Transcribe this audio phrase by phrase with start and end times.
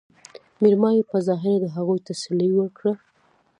[0.61, 2.93] مېرمايي په ظاهره د هغوي تسلې وکړه